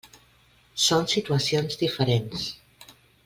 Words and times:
Són 0.83 1.05
situacions 1.11 1.77
diferents. 1.83 2.49